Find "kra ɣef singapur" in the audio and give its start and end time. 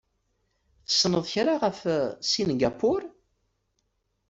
1.33-3.01